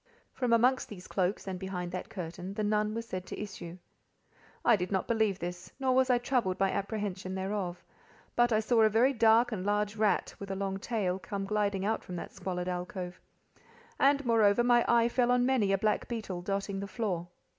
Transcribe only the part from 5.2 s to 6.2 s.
this, nor was I